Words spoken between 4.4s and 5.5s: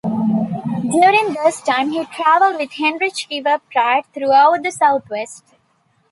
the Southwest.